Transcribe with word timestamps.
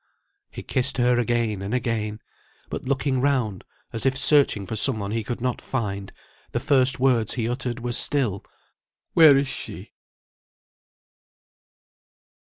He 0.49 0.63
kissed 0.63 0.97
her 0.97 1.19
again 1.19 1.61
and 1.61 1.75
again, 1.75 2.21
but 2.71 2.85
looking 2.85 3.21
round 3.21 3.63
as 3.93 4.03
if 4.03 4.17
searching 4.17 4.65
for 4.65 4.75
some 4.75 4.97
one 4.97 5.11
he 5.11 5.23
could 5.23 5.39
not 5.41 5.61
find, 5.61 6.11
the 6.53 6.59
first 6.59 6.99
words 6.99 7.35
he 7.35 7.47
uttered 7.47 7.79
were 7.81 7.91
still, 7.93 8.43
"Where 9.13 9.37
is 9.37 9.47
she?" 9.47 9.93